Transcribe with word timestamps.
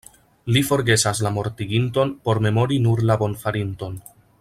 Li 0.55 0.63
forgesas 0.69 1.21
la 1.27 1.33
mortiginton 1.35 2.15
por 2.29 2.43
memori 2.49 2.83
nur 2.89 3.07
la 3.11 3.23
bonfarinton. 3.25 4.05